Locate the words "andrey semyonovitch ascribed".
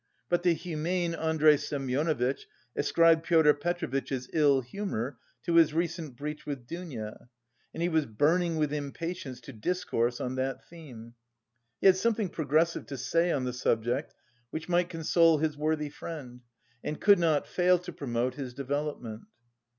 1.13-3.23